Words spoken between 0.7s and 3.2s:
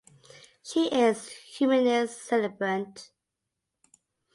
is a humanist celebrant.